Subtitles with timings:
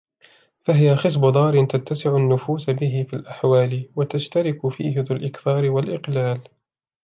[0.65, 6.39] فَهِيَ خِصْبُ دَارٍ تَتَّسِعُ النُّفُوسُ بِهِ فِي الْأَحْوَالِ وَتَشْتَرِكُ فِيهِ ذُو الْإِكْثَارِ وَالْإِقْلَالِ